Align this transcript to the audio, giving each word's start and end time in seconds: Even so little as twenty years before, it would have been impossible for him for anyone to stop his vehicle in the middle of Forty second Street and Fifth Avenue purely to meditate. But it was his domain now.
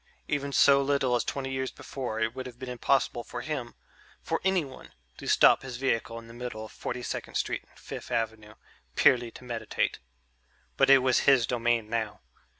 Even 0.27 0.51
so 0.51 0.81
little 0.81 1.15
as 1.15 1.23
twenty 1.23 1.51
years 1.51 1.69
before, 1.69 2.19
it 2.19 2.33
would 2.33 2.47
have 2.47 2.57
been 2.57 2.69
impossible 2.71 3.23
for 3.23 3.41
him 3.41 3.75
for 4.23 4.41
anyone 4.43 4.93
to 5.17 5.27
stop 5.27 5.61
his 5.61 5.77
vehicle 5.77 6.17
in 6.17 6.25
the 6.27 6.33
middle 6.33 6.65
of 6.65 6.71
Forty 6.71 7.03
second 7.03 7.35
Street 7.35 7.63
and 7.69 7.77
Fifth 7.77 8.09
Avenue 8.09 8.55
purely 8.95 9.29
to 9.29 9.43
meditate. 9.43 9.99
But 10.75 10.89
it 10.89 11.03
was 11.03 11.19
his 11.29 11.45
domain 11.45 11.87
now. 11.87 12.21